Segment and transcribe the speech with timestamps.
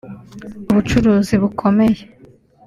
[0.69, 2.01] ubucuruzi bukomeye